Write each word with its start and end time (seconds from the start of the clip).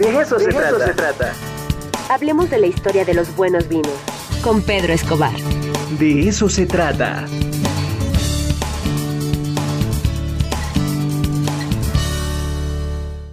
De 0.00 0.18
eso, 0.18 0.38
se, 0.38 0.48
trata. 0.48 0.86
se 0.86 0.94
trata. 0.94 1.34
Hablemos 2.08 2.48
de 2.48 2.56
la 2.56 2.66
historia 2.68 3.04
de 3.04 3.12
los 3.12 3.36
buenos 3.36 3.68
vinos. 3.68 3.92
Con 4.42 4.62
Pedro 4.62 4.94
Escobar. 4.94 5.38
De 5.98 6.26
eso 6.26 6.48
se 6.48 6.64
trata. 6.64 7.26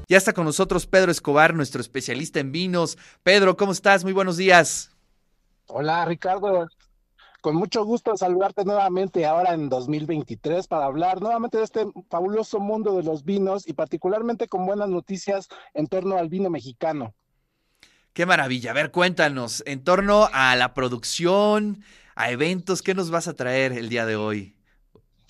Ya 0.10 0.18
está 0.18 0.34
con 0.34 0.44
nosotros 0.44 0.86
Pedro 0.86 1.10
Escobar, 1.10 1.54
nuestro 1.54 1.80
especialista 1.80 2.42
en 2.42 2.52
vinos. 2.52 2.98
Pedro, 3.24 3.56
¿cómo 3.56 3.72
estás? 3.72 4.04
Muy 4.04 4.12
buenos 4.12 4.36
días. 4.36 4.92
Hola, 5.68 6.04
Ricardo. 6.04 6.68
Con 7.42 7.56
mucho 7.56 7.86
gusto 7.86 8.18
saludarte 8.18 8.66
nuevamente 8.66 9.26
ahora 9.26 9.54
en 9.54 9.70
2023 9.70 10.68
para 10.68 10.86
hablar 10.86 11.22
nuevamente 11.22 11.60
de 11.60 11.64
este 11.64 11.86
fabuloso 12.10 12.60
mundo 12.60 12.98
de 12.98 13.04
los 13.04 13.24
vinos 13.24 13.68
y 13.68 13.74
particularmente 13.74 14.48
con 14.48 14.66
buenas 14.66 14.90
noticias 14.90 15.48
en 15.74 15.88
torno 15.88 16.18
al 16.18 16.30
vino 16.30 16.50
mexicano. 16.50 17.14
Qué 18.14 18.26
maravilla. 18.26 18.72
A 18.72 18.74
ver, 18.74 18.92
cuéntanos, 18.92 19.64
en 19.68 19.84
torno 19.84 20.28
a 20.34 20.56
la 20.56 20.74
producción, 20.74 21.84
a 22.16 22.32
eventos, 22.32 22.82
¿qué 22.82 22.96
nos 22.96 23.12
vas 23.12 23.28
a 23.28 23.36
traer 23.36 23.74
el 23.74 23.90
día 23.90 24.08
de 24.08 24.16
hoy? 24.16 24.56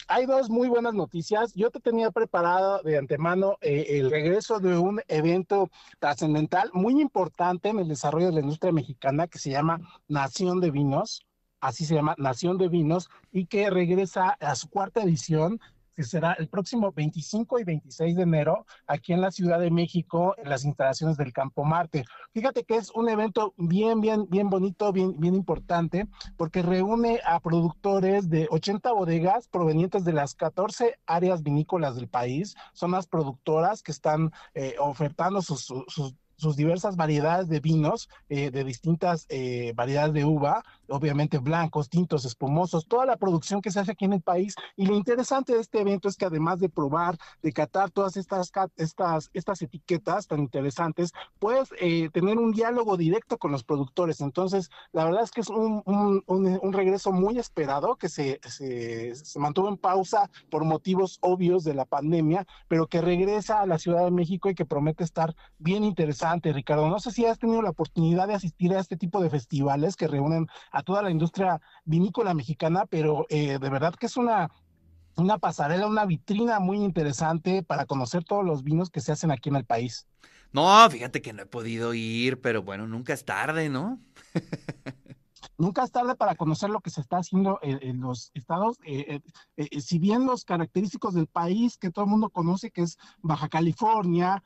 Hay 0.07 0.25
dos 0.25 0.49
muy 0.49 0.69
buenas 0.69 0.93
noticias. 0.93 1.53
Yo 1.53 1.69
te 1.69 1.81
tenía 1.81 2.11
preparado 2.11 2.81
de 2.83 2.97
antemano 2.97 3.57
eh, 3.59 3.99
el 3.99 4.09
regreso 4.09 4.61
de 4.61 4.77
un 4.77 5.01
evento 5.09 5.69
trascendental 5.99 6.69
muy 6.71 7.01
importante 7.01 7.67
en 7.67 7.79
el 7.79 7.89
desarrollo 7.89 8.27
de 8.27 8.35
la 8.35 8.39
industria 8.39 8.71
mexicana 8.71 9.27
que 9.27 9.37
se 9.37 9.49
llama 9.49 9.81
Nación 10.07 10.61
de 10.61 10.71
Vinos 10.71 11.27
así 11.59 11.85
se 11.85 11.95
llama 11.95 12.15
Nación 12.17 12.57
de 12.57 12.69
Vinos, 12.69 13.09
y 13.31 13.45
que 13.45 13.69
regresa 13.69 14.37
a 14.39 14.55
su 14.55 14.69
cuarta 14.69 15.03
edición 15.03 15.59
que 15.97 16.03
será 16.03 16.33
el 16.33 16.47
próximo 16.47 16.91
25 16.91 17.59
y 17.59 17.63
26 17.63 18.15
de 18.15 18.21
enero 18.21 18.67
aquí 18.85 19.13
en 19.13 19.21
la 19.21 19.31
Ciudad 19.31 19.59
de 19.59 19.71
México, 19.71 20.35
en 20.37 20.47
las 20.47 20.63
instalaciones 20.63 21.17
del 21.17 21.33
Campo 21.33 21.65
Marte. 21.65 22.05
Fíjate 22.35 22.65
que 22.65 22.75
es 22.75 22.91
un 22.91 23.09
evento 23.09 23.55
bien, 23.57 23.99
bien, 23.99 24.27
bien 24.29 24.47
bonito, 24.47 24.93
bien, 24.93 25.19
bien 25.19 25.33
importante, 25.33 26.07
porque 26.37 26.61
reúne 26.61 27.19
a 27.25 27.39
productores 27.39 28.29
de 28.29 28.47
80 28.51 28.91
bodegas 28.91 29.47
provenientes 29.47 30.05
de 30.05 30.13
las 30.13 30.35
14 30.35 30.99
áreas 31.07 31.41
vinícolas 31.41 31.95
del 31.95 32.07
país. 32.07 32.55
Son 32.73 32.91
las 32.91 33.07
productoras 33.07 33.81
que 33.81 33.91
están 33.91 34.31
eh, 34.53 34.75
ofertando 34.77 35.41
sus, 35.41 35.65
sus 35.87 36.13
sus 36.37 36.55
diversas 36.55 36.95
variedades 36.95 37.49
de 37.49 37.59
vinos, 37.59 38.09
eh, 38.29 38.51
de 38.51 38.63
distintas 38.63 39.25
eh, 39.29 39.73
variedades 39.75 40.13
de 40.13 40.25
uva, 40.25 40.63
obviamente 40.87 41.39
blancos, 41.39 41.89
tintos, 41.89 42.25
espumosos, 42.25 42.87
toda 42.87 43.05
la 43.05 43.17
producción 43.17 43.61
que 43.61 43.71
se 43.71 43.79
hace 43.79 43.91
aquí 43.91 44.05
en 44.05 44.13
el 44.13 44.21
país. 44.21 44.55
Y 44.75 44.85
lo 44.85 44.95
interesante 44.95 45.53
de 45.53 45.61
este 45.61 45.81
evento 45.81 46.07
es 46.07 46.15
que 46.15 46.25
además 46.25 46.59
de 46.59 46.69
probar, 46.69 47.17
de 47.41 47.51
catar 47.51 47.89
todas 47.89 48.17
estas, 48.17 48.51
estas, 48.77 49.29
estas 49.33 49.61
etiquetas 49.61 50.27
tan 50.27 50.39
interesantes, 50.39 51.11
puedes 51.39 51.69
eh, 51.79 52.09
tener 52.13 52.37
un 52.37 52.51
diálogo 52.51 52.97
directo 52.97 53.37
con 53.37 53.51
los 53.51 53.63
productores. 53.63 54.21
Entonces, 54.21 54.69
la 54.91 55.05
verdad 55.05 55.23
es 55.23 55.31
que 55.31 55.41
es 55.41 55.49
un, 55.49 55.83
un, 55.85 56.73
regreso 56.73 57.11
muy 57.11 57.39
esperado 57.39 57.95
que 57.95 58.09
se, 58.09 58.39
se, 58.47 59.15
se 59.15 59.39
mantuvo 59.39 59.67
en 59.69 59.77
pausa 59.77 60.29
por 60.51 60.63
motivos 60.63 61.17
obvios 61.21 61.63
de 61.63 61.73
la 61.73 61.85
pandemia, 61.85 62.45
pero 62.67 62.85
que 62.85 63.01
regresa 63.01 63.61
a 63.61 63.65
la 63.65 63.79
Ciudad 63.79 64.03
de 64.03 64.11
México 64.11 64.49
y 64.49 64.55
que 64.55 64.65
promete 64.65 65.03
estar 65.03 65.35
bien 65.57 65.83
interesante 65.83 66.26
Ricardo. 66.35 66.89
No 66.89 66.99
sé 66.99 67.11
si 67.11 67.25
has 67.25 67.39
tenido 67.39 67.61
la 67.61 67.69
oportunidad 67.69 68.27
de 68.27 68.33
asistir 68.35 68.73
a 68.73 68.79
este 68.79 68.97
tipo 68.97 69.21
de 69.21 69.29
festivales 69.29 69.95
que 69.95 70.07
reúnen 70.07 70.47
a 70.71 70.83
toda 70.83 71.01
la 71.01 71.11
industria 71.11 71.61
vinícola 71.85 72.33
mexicana, 72.33 72.85
pero 72.85 73.25
eh, 73.29 73.59
de 73.59 73.69
verdad 73.69 73.95
que 73.95 74.05
es 74.05 74.17
una, 74.17 74.49
una 75.15 75.37
pasarela, 75.37 75.87
una 75.87 76.05
vitrina 76.05 76.59
muy 76.59 76.77
interesante 76.77 77.63
para 77.63 77.85
conocer 77.85 78.23
todos 78.23 78.45
los 78.45 78.63
vinos 78.63 78.89
que 78.89 79.01
se 79.01 79.11
hacen 79.11 79.31
aquí 79.31 79.49
en 79.49 79.55
el 79.55 79.65
país. 79.65 80.07
No, 80.51 80.89
fíjate 80.89 81.21
que 81.21 81.33
no 81.33 81.43
he 81.43 81.45
podido 81.45 81.93
ir, 81.93 82.41
pero 82.41 82.63
bueno, 82.63 82.87
nunca 82.87 83.13
es 83.13 83.25
tarde, 83.25 83.69
¿no? 83.69 83.99
Nunca 85.59 85.83
es 85.83 85.91
tarde 85.91 86.15
para 86.15 86.35
conocer 86.35 86.69
lo 86.69 86.81
que 86.81 86.91
se 86.91 87.01
está 87.01 87.17
haciendo 87.17 87.57
en, 87.63 87.99
los 87.99 88.29
estados. 88.35 88.77
Eh, 88.85 89.21
eh, 89.57 89.67
eh, 89.71 89.81
si 89.81 89.97
bien 89.97 90.25
los 90.27 90.45
característicos 90.45 91.15
del 91.15 91.25
país 91.25 91.77
que 91.77 91.89
todo 91.89 92.05
el 92.05 92.11
mundo 92.11 92.29
conoce, 92.29 92.69
que 92.69 92.83
es 92.83 92.97
Baja 93.23 93.49
California, 93.49 94.43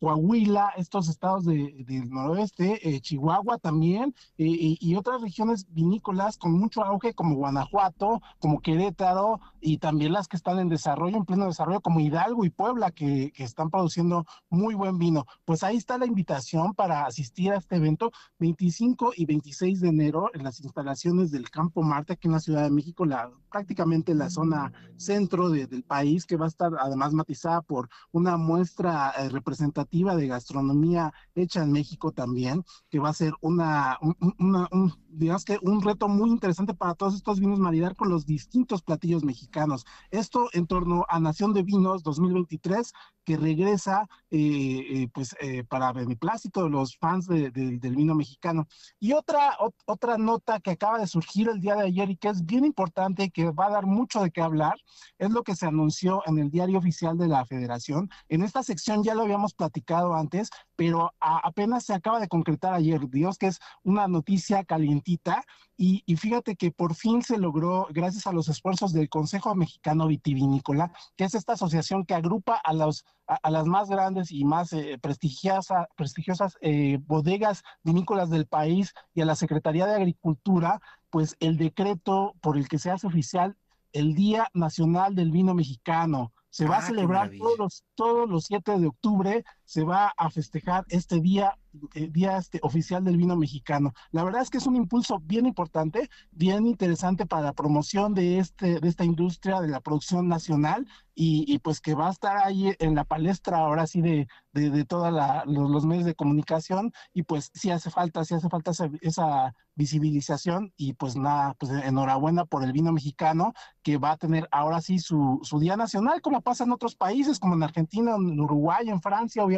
Coahuila, 0.00 0.72
estos 0.76 1.08
estados 1.10 1.44
del 1.44 2.08
noroeste, 2.08 3.00
Chihuahua 3.02 3.58
también, 3.58 4.14
y 4.36 4.94
otras 4.96 5.20
regiones 5.20 5.66
vinícolas 5.68 6.38
con 6.38 6.52
mucho 6.52 6.82
auge 6.82 7.12
como 7.12 7.36
Guanajuato, 7.36 8.22
como 8.38 8.60
Querétaro, 8.60 9.40
y 9.60 9.78
también 9.78 10.12
las 10.12 10.28
que 10.28 10.36
están 10.36 10.58
en 10.58 10.68
desarrollo, 10.68 11.18
en 11.18 11.26
pleno 11.26 11.44
desarrollo, 11.44 11.80
como 11.80 12.00
Hidalgo 12.00 12.44
y 12.46 12.50
Puebla, 12.50 12.90
que 12.90 13.32
están 13.36 13.70
produciendo 13.70 14.24
muy 14.48 14.74
buen 14.74 14.98
vino. 14.98 15.26
Pues 15.44 15.62
ahí 15.62 15.76
está 15.76 15.98
la 15.98 16.06
invitación 16.06 16.74
para 16.74 17.04
asistir 17.04 17.52
a 17.52 17.58
este 17.58 17.76
evento 17.76 18.12
25 18.38 19.12
y 19.14 19.26
26 19.26 19.80
de 19.80 19.88
enero 19.88 20.30
en 20.38 20.44
las 20.44 20.60
instalaciones 20.60 21.30
del 21.30 21.50
Campo 21.50 21.82
Marte, 21.82 22.14
aquí 22.14 22.28
en 22.28 22.32
la 22.32 22.40
Ciudad 22.40 22.62
de 22.62 22.70
México, 22.70 23.04
la, 23.04 23.30
prácticamente 23.50 24.14
la 24.14 24.30
zona 24.30 24.72
centro 24.96 25.50
del 25.50 25.82
país, 25.82 26.26
que 26.26 26.36
va 26.36 26.46
a 26.46 26.48
estar 26.48 26.72
además 26.80 27.12
matizada 27.12 27.62
por 27.62 27.88
una 28.12 28.36
muestra 28.36 29.12
eh, 29.18 29.28
representativa 29.28 30.16
de 30.16 30.28
gastronomía 30.28 31.12
hecha 31.34 31.62
en 31.62 31.72
México 31.72 32.12
también, 32.12 32.64
que 32.90 32.98
va 32.98 33.10
a 33.10 33.14
ser 33.14 33.34
una, 33.40 33.98
una 34.38 34.68
un, 34.70 34.92
digamos 35.08 35.44
que 35.44 35.58
un 35.62 35.82
reto 35.82 36.08
muy 36.08 36.30
interesante 36.30 36.74
para 36.74 36.94
todos 36.94 37.14
estos 37.14 37.40
vinos 37.40 37.58
maridar 37.58 37.96
con 37.96 38.08
los 38.08 38.26
distintos 38.26 38.82
platillos 38.82 39.24
mexicanos. 39.24 39.84
Esto 40.10 40.48
en 40.52 40.66
torno 40.66 41.04
a 41.08 41.20
Nación 41.20 41.52
de 41.52 41.62
Vinos 41.62 42.02
2023, 42.02 42.92
que 43.24 43.36
regresa 43.36 44.08
eh, 44.30 44.84
eh, 44.90 45.08
pues 45.12 45.36
eh, 45.40 45.64
para 45.64 45.92
beneplácito 45.92 46.64
de 46.64 46.70
los 46.70 46.96
fans 46.96 47.26
del 47.26 47.96
vino 47.96 48.14
mexicano. 48.14 48.66
Y 48.98 49.12
otra, 49.12 49.56
otra 49.86 50.18
nota 50.28 50.60
que 50.60 50.72
acaba 50.72 50.98
de 50.98 51.06
surgir 51.06 51.48
el 51.48 51.58
día 51.58 51.74
de 51.74 51.86
ayer 51.86 52.10
y 52.10 52.16
que 52.16 52.28
es 52.28 52.44
bien 52.44 52.64
importante 52.66 53.24
y 53.24 53.30
que 53.30 53.50
va 53.50 53.66
a 53.66 53.70
dar 53.70 53.86
mucho 53.86 54.22
de 54.22 54.30
qué 54.30 54.42
hablar, 54.42 54.74
es 55.18 55.30
lo 55.30 55.42
que 55.42 55.56
se 55.56 55.66
anunció 55.66 56.22
en 56.26 56.38
el 56.38 56.50
diario 56.50 56.78
oficial 56.78 57.16
de 57.16 57.28
la 57.28 57.46
federación. 57.46 58.10
En 58.28 58.42
esta 58.42 58.62
sección 58.62 59.02
ya 59.02 59.14
lo 59.14 59.22
habíamos 59.22 59.54
platicado 59.54 60.14
antes, 60.14 60.50
pero 60.78 61.12
apenas 61.18 61.84
se 61.84 61.92
acaba 61.92 62.20
de 62.20 62.28
concretar 62.28 62.72
ayer, 62.72 63.00
Dios, 63.10 63.36
que 63.36 63.48
es 63.48 63.58
una 63.82 64.06
noticia 64.06 64.62
calientita 64.62 65.44
y, 65.76 66.04
fíjate 66.14 66.54
que 66.54 66.70
por 66.70 66.94
fin 66.94 67.20
se 67.20 67.36
logró, 67.36 67.88
gracias 67.90 68.28
a 68.28 68.32
los 68.32 68.48
esfuerzos 68.48 68.92
del 68.92 69.08
Consejo 69.08 69.56
Mexicano 69.56 70.06
Vitivinícola, 70.06 70.92
que 71.16 71.24
es 71.24 71.34
esta 71.34 71.54
asociación 71.54 72.04
que 72.04 72.14
agrupa 72.14 72.54
a, 72.54 72.72
los, 72.74 73.04
a, 73.26 73.50
las 73.50 73.66
más 73.66 73.88
grandes 73.88 74.30
y 74.30 74.44
más 74.44 74.72
eh, 74.72 74.98
prestigiosas, 75.02 75.88
prestigiosas 75.96 76.56
eh, 76.60 77.00
bodegas 77.06 77.64
vinícolas 77.82 78.30
del 78.30 78.46
país 78.46 78.94
y 79.14 79.22
a 79.22 79.26
la 79.26 79.34
Secretaría 79.34 79.84
de 79.84 79.96
Agricultura, 79.96 80.80
pues 81.10 81.34
el 81.40 81.56
decreto 81.56 82.36
por 82.40 82.56
el 82.56 82.68
que 82.68 82.78
se 82.78 82.92
hace 82.92 83.08
oficial 83.08 83.56
el 83.92 84.14
Día 84.14 84.48
Nacional 84.54 85.16
del 85.16 85.32
Vino 85.32 85.54
Mexicano. 85.54 86.32
Se 86.50 86.66
va 86.66 86.76
a 86.76 86.78
ah, 86.78 86.82
celebrar 86.82 87.30
todos 87.36 87.58
los, 87.58 87.84
todos 87.96 88.28
los 88.28 88.44
7 88.44 88.78
de 88.78 88.86
octubre, 88.86 89.44
se 89.68 89.84
va 89.84 90.14
a 90.16 90.30
festejar 90.30 90.86
este 90.88 91.20
día 91.20 91.58
eh, 91.94 92.08
día 92.10 92.38
este, 92.38 92.58
oficial 92.62 93.04
del 93.04 93.16
vino 93.16 93.36
mexicano. 93.36 93.92
La 94.10 94.24
verdad 94.24 94.42
es 94.42 94.50
que 94.50 94.58
es 94.58 94.66
un 94.66 94.76
impulso 94.76 95.20
bien 95.20 95.46
importante, 95.46 96.08
bien 96.30 96.66
interesante 96.66 97.26
para 97.26 97.42
la 97.42 97.52
promoción 97.52 98.14
de, 98.14 98.38
este, 98.38 98.80
de 98.80 98.88
esta 98.88 99.04
industria, 99.04 99.60
de 99.60 99.68
la 99.68 99.80
producción 99.80 100.28
nacional 100.28 100.86
y, 101.20 101.58
pues 101.58 101.80
que 101.80 101.96
va 101.96 102.06
a 102.06 102.12
estar 102.12 102.36
ahí 102.36 102.76
en 102.78 102.94
la 102.94 103.02
palestra 103.02 103.58
ahora 103.58 103.88
sí 103.88 104.00
de, 104.00 104.28
de, 104.52 104.84
todos 104.84 105.12
los, 105.46 105.84
medios 105.84 106.04
de 106.04 106.14
comunicación 106.14 106.92
y 107.12 107.24
pues 107.24 107.50
sí 107.54 107.72
hace 107.72 107.90
falta, 107.90 108.24
sí 108.24 108.34
hace 108.34 108.48
falta 108.48 108.70
esa, 109.00 109.54
visibilización 109.74 110.72
y 110.76 110.94
pues 110.94 111.14
nada, 111.14 111.54
pues 111.54 111.70
enhorabuena 111.70 112.44
por 112.44 112.64
el 112.64 112.72
vino 112.72 112.92
mexicano 112.92 113.52
que 113.82 113.96
va 113.96 114.10
a 114.10 114.16
tener 114.16 114.48
ahora 114.50 114.80
sí 114.80 114.98
su, 114.98 115.38
su 115.42 115.60
día 115.60 115.76
nacional 115.76 116.20
como 116.20 116.40
pasa 116.40 116.64
en 116.64 116.72
otros 116.72 116.96
países 116.96 117.38
como 117.38 117.54
en 117.54 117.62
Argentina, 117.62 118.16
en 118.16 118.40
Uruguay, 118.40 118.88
en 118.88 119.00
Francia 119.00 119.44
obviamente, 119.44 119.57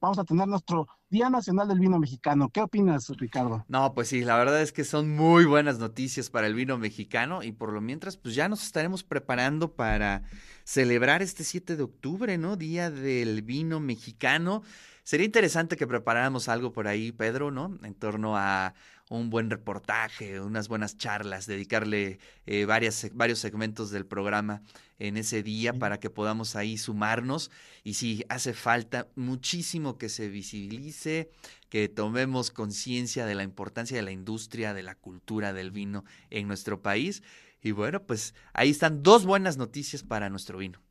vamos 0.00 0.18
a 0.18 0.24
tener 0.24 0.46
nuestro 0.48 0.88
Día 1.08 1.30
Nacional 1.30 1.68
del 1.68 1.78
Vino 1.78 1.98
Mexicano. 1.98 2.48
¿Qué 2.48 2.60
opinas, 2.60 3.08
Ricardo? 3.16 3.64
No, 3.68 3.94
pues 3.94 4.08
sí, 4.08 4.22
la 4.22 4.36
verdad 4.36 4.60
es 4.60 4.72
que 4.72 4.84
son 4.84 5.14
muy 5.14 5.44
buenas 5.44 5.78
noticias 5.78 6.28
para 6.28 6.46
el 6.46 6.54
vino 6.54 6.76
mexicano 6.76 7.42
y 7.42 7.52
por 7.52 7.72
lo 7.72 7.80
mientras, 7.80 8.16
pues 8.16 8.34
ya 8.34 8.48
nos 8.48 8.62
estaremos 8.64 9.04
preparando 9.04 9.74
para 9.74 10.22
celebrar 10.64 11.22
este 11.22 11.44
7 11.44 11.76
de 11.76 11.82
octubre, 11.82 12.36
¿no? 12.36 12.56
Día 12.56 12.90
del 12.90 13.42
Vino 13.42 13.80
Mexicano. 13.80 14.62
Sería 15.04 15.26
interesante 15.26 15.76
que 15.76 15.86
preparáramos 15.86 16.48
algo 16.48 16.72
por 16.72 16.88
ahí, 16.88 17.12
Pedro, 17.12 17.50
¿no? 17.50 17.78
En 17.82 17.94
torno 17.94 18.38
a 18.38 18.72
un 19.10 19.28
buen 19.28 19.50
reportaje, 19.50 20.40
unas 20.40 20.68
buenas 20.68 20.96
charlas, 20.96 21.46
dedicarle 21.46 22.18
eh, 22.46 22.64
varias, 22.64 23.10
varios 23.12 23.38
segmentos 23.38 23.90
del 23.90 24.06
programa 24.06 24.62
en 24.98 25.18
ese 25.18 25.42
día 25.42 25.74
para 25.74 26.00
que 26.00 26.08
podamos 26.08 26.56
ahí 26.56 26.78
sumarnos. 26.78 27.50
Y 27.82 27.94
sí, 27.94 28.24
hace 28.30 28.54
falta 28.54 29.08
muchísimo 29.14 29.98
que 29.98 30.08
se 30.08 30.30
visibilice, 30.30 31.30
que 31.68 31.90
tomemos 31.90 32.50
conciencia 32.50 33.26
de 33.26 33.34
la 33.34 33.42
importancia 33.42 33.98
de 33.98 34.04
la 34.04 34.12
industria, 34.12 34.72
de 34.72 34.84
la 34.84 34.94
cultura 34.94 35.52
del 35.52 35.70
vino 35.70 36.06
en 36.30 36.48
nuestro 36.48 36.80
país. 36.80 37.22
Y 37.60 37.72
bueno, 37.72 38.02
pues 38.02 38.34
ahí 38.54 38.70
están 38.70 39.02
dos 39.02 39.26
buenas 39.26 39.58
noticias 39.58 40.02
para 40.02 40.30
nuestro 40.30 40.56
vino. 40.56 40.83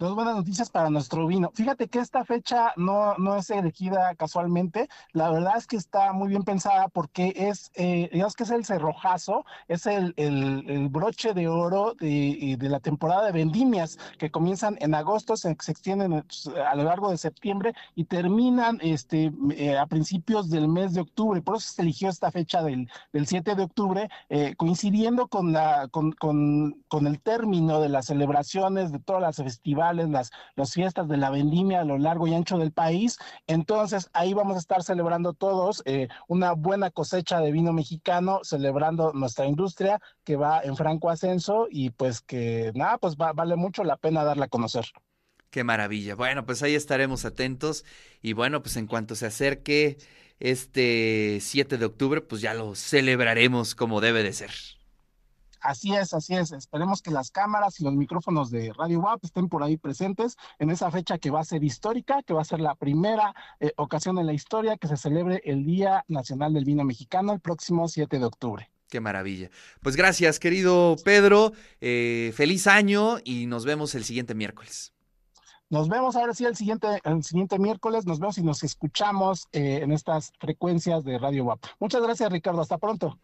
Dos 0.00 0.14
buenas 0.14 0.34
noticias 0.34 0.70
para 0.70 0.88
nuestro 0.88 1.26
vino. 1.26 1.50
Fíjate 1.52 1.88
que 1.88 1.98
esta 1.98 2.24
fecha 2.24 2.72
no, 2.76 3.14
no 3.18 3.36
es 3.36 3.50
elegida 3.50 4.14
casualmente, 4.14 4.88
la 5.12 5.30
verdad 5.30 5.58
es 5.58 5.66
que 5.66 5.76
está 5.76 6.14
muy 6.14 6.28
bien 6.28 6.42
pensada 6.42 6.88
porque 6.88 7.34
es, 7.36 7.70
eh, 7.74 8.08
digamos 8.10 8.34
que 8.34 8.44
es 8.44 8.50
el 8.50 8.64
cerrojazo, 8.64 9.44
es 9.68 9.84
el, 9.84 10.14
el, 10.16 10.88
broche 10.88 11.34
de 11.34 11.48
oro 11.48 11.94
de, 12.00 12.56
de, 12.58 12.68
la 12.70 12.80
temporada 12.80 13.26
de 13.26 13.32
vendimias 13.32 13.98
que 14.18 14.30
comienzan 14.30 14.78
en 14.80 14.94
agosto, 14.94 15.36
se, 15.36 15.50
extienden 15.50 16.14
a 16.14 16.74
lo 16.74 16.84
largo 16.84 17.10
de 17.10 17.18
septiembre 17.18 17.74
y 17.94 18.06
terminan 18.06 18.78
este, 18.80 19.30
eh, 19.50 19.76
a 19.76 19.84
principios 19.84 20.48
del 20.48 20.66
mes 20.66 20.94
de 20.94 21.02
octubre. 21.02 21.42
Por 21.42 21.56
eso 21.56 21.72
se 21.74 21.82
eligió 21.82 22.08
esta 22.08 22.30
fecha 22.30 22.62
del, 22.62 22.88
del 23.12 23.26
7 23.26 23.54
de 23.54 23.62
octubre, 23.62 24.08
eh, 24.30 24.54
coincidiendo 24.56 25.28
con, 25.28 25.52
la, 25.52 25.88
con, 25.88 26.12
con, 26.12 26.82
con 26.88 27.06
el 27.06 27.20
término 27.20 27.80
de 27.80 27.90
las 27.90 28.06
celebraciones, 28.06 28.92
de 28.92 28.98
todas 28.98 29.20
las 29.20 29.36
festivales 29.36 29.89
las, 29.92 30.30
las 30.54 30.72
fiestas 30.72 31.08
de 31.08 31.16
la 31.16 31.30
vendimia 31.30 31.80
a 31.80 31.84
lo 31.84 31.98
largo 31.98 32.26
y 32.26 32.34
ancho 32.34 32.58
del 32.58 32.72
país. 32.72 33.18
Entonces 33.46 34.10
ahí 34.12 34.34
vamos 34.34 34.56
a 34.56 34.60
estar 34.60 34.82
celebrando 34.82 35.32
todos 35.32 35.82
eh, 35.84 36.08
una 36.28 36.52
buena 36.52 36.90
cosecha 36.90 37.40
de 37.40 37.52
vino 37.52 37.72
mexicano, 37.72 38.40
celebrando 38.42 39.12
nuestra 39.12 39.46
industria 39.46 40.00
que 40.24 40.36
va 40.36 40.60
en 40.62 40.76
franco 40.76 41.10
ascenso 41.10 41.66
y 41.70 41.90
pues 41.90 42.20
que 42.20 42.72
nada, 42.74 42.98
pues 42.98 43.16
vale 43.16 43.56
mucho 43.56 43.84
la 43.84 43.96
pena 43.96 44.24
darla 44.24 44.46
a 44.46 44.48
conocer. 44.48 44.86
Qué 45.50 45.64
maravilla. 45.64 46.14
Bueno, 46.14 46.46
pues 46.46 46.62
ahí 46.62 46.74
estaremos 46.74 47.24
atentos 47.24 47.84
y 48.22 48.34
bueno, 48.34 48.62
pues 48.62 48.76
en 48.76 48.86
cuanto 48.86 49.16
se 49.16 49.26
acerque 49.26 49.98
este 50.38 51.38
7 51.40 51.76
de 51.76 51.84
octubre, 51.84 52.20
pues 52.20 52.40
ya 52.40 52.54
lo 52.54 52.74
celebraremos 52.74 53.74
como 53.74 54.00
debe 54.00 54.22
de 54.22 54.32
ser. 54.32 54.50
Así 55.60 55.94
es, 55.94 56.14
así 56.14 56.34
es. 56.34 56.52
Esperemos 56.52 57.02
que 57.02 57.10
las 57.10 57.30
cámaras 57.30 57.80
y 57.80 57.84
los 57.84 57.94
micrófonos 57.94 58.50
de 58.50 58.72
Radio 58.72 59.00
WAP 59.00 59.24
estén 59.24 59.48
por 59.48 59.62
ahí 59.62 59.76
presentes 59.76 60.36
en 60.58 60.70
esa 60.70 60.90
fecha 60.90 61.18
que 61.18 61.30
va 61.30 61.40
a 61.40 61.44
ser 61.44 61.62
histórica, 61.62 62.22
que 62.22 62.34
va 62.34 62.40
a 62.40 62.44
ser 62.44 62.60
la 62.60 62.74
primera 62.74 63.34
eh, 63.60 63.72
ocasión 63.76 64.18
en 64.18 64.26
la 64.26 64.32
historia 64.32 64.76
que 64.76 64.88
se 64.88 64.96
celebre 64.96 65.42
el 65.44 65.64
Día 65.64 66.04
Nacional 66.08 66.54
del 66.54 66.64
Vino 66.64 66.84
Mexicano 66.84 67.32
el 67.32 67.40
próximo 67.40 67.88
7 67.88 68.18
de 68.18 68.24
octubre. 68.24 68.70
Qué 68.88 69.00
maravilla. 69.00 69.50
Pues 69.82 69.96
gracias, 69.96 70.40
querido 70.40 70.96
Pedro. 71.04 71.52
Eh, 71.80 72.32
feliz 72.34 72.66
año 72.66 73.18
y 73.22 73.46
nos 73.46 73.64
vemos 73.64 73.94
el 73.94 74.04
siguiente 74.04 74.34
miércoles. 74.34 74.92
Nos 75.70 75.88
vemos 75.88 76.16
ahora 76.16 76.34
sí 76.34 76.44
el 76.44 76.56
siguiente, 76.56 76.88
el 77.04 77.22
siguiente 77.22 77.56
miércoles. 77.56 78.04
Nos 78.04 78.18
vemos 78.18 78.38
y 78.38 78.42
nos 78.42 78.64
escuchamos 78.64 79.46
eh, 79.52 79.78
en 79.82 79.92
estas 79.92 80.32
frecuencias 80.40 81.04
de 81.04 81.16
Radio 81.18 81.44
WAP. 81.44 81.64
Muchas 81.78 82.02
gracias, 82.02 82.32
Ricardo. 82.32 82.60
Hasta 82.60 82.76
pronto. 82.76 83.20